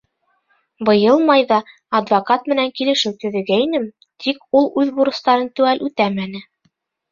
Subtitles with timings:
[0.87, 1.59] Быйыл майҙа
[1.99, 3.87] адвокат менән килешеү төҙөгәйнем,
[4.27, 6.45] тик ул үҙ бурыстарын теүәл үтәмәне.